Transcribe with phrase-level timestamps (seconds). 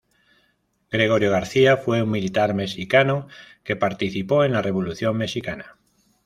[0.89, 3.27] Gregorio García fue un militar mexicano
[3.63, 5.77] que participó en la Revolución mexicana.